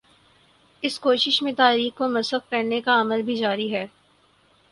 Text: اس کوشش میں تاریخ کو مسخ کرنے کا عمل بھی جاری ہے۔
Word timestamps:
اس 0.83 0.99
کوشش 0.99 1.41
میں 1.41 1.51
تاریخ 1.57 1.97
کو 1.97 2.07
مسخ 2.07 2.49
کرنے 2.49 2.81
کا 2.81 2.99
عمل 3.01 3.21
بھی 3.21 3.35
جاری 3.35 3.73
ہے۔ 3.75 3.85